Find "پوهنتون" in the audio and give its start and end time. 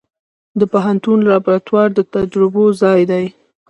0.71-1.19